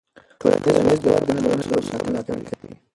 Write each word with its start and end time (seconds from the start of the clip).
ټولنیز 0.65 0.99
ځواک 1.03 1.23
د 1.27 1.29
ټولنې 1.43 1.63
د 1.69 1.73
اصولو 1.79 2.05
ملاتړ 2.07 2.37
کوي. 2.47 2.71